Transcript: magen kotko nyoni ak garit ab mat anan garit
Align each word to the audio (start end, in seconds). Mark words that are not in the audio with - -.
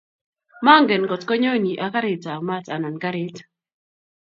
magen 0.65 1.03
kotko 1.11 1.33
nyoni 1.43 1.71
ak 1.85 1.91
garit 1.93 2.23
ab 2.33 2.41
mat 2.47 2.65
anan 2.75 2.95
garit 3.03 3.37